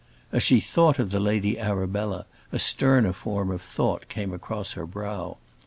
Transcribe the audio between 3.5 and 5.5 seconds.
of thought came across her brow.